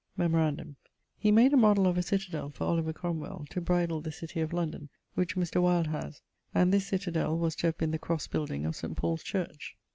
Memorandum: 0.17 0.77
he 1.15 1.31
made 1.31 1.53
a 1.53 1.55
modell 1.55 1.85
of 1.85 1.95
citadell 2.03 2.49
for 2.49 2.63
Oliver 2.63 2.91
Cromwell, 2.91 3.45
to 3.51 3.61
bridle 3.61 4.01
the 4.01 4.11
city 4.11 4.41
of 4.41 4.51
London, 4.51 4.89
which 5.13 5.35
Mr. 5.35 5.61
Wyld 5.61 5.85
has; 5.91 6.23
and 6.55 6.73
this 6.73 6.89
citadell 6.89 7.37
was 7.37 7.55
to 7.57 7.67
have 7.67 7.77
been 7.77 7.91
the 7.91 7.99
crosse 7.99 8.25
building 8.25 8.65
of 8.65 8.75
St. 8.75 8.97
Paule's 8.97 9.21
church. 9.21 9.77